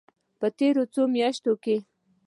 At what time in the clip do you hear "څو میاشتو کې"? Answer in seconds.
0.93-1.77